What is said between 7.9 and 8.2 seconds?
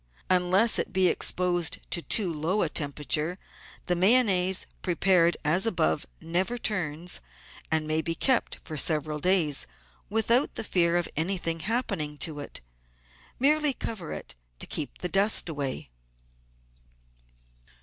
be